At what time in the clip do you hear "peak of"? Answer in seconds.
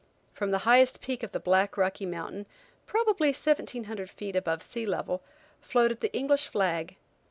0.99-1.31